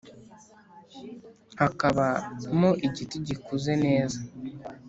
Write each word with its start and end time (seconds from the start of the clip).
Hakaba 1.61 2.07
mo 2.59 2.71
igiti 2.87 3.15
gikuze 3.27 3.71
neza 3.85 4.19